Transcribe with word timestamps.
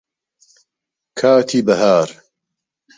کاتی 1.19 1.59
بەهار 1.67 2.09